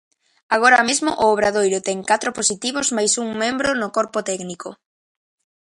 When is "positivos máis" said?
2.39-3.11